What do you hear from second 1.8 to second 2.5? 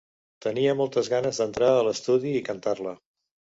l'estudi i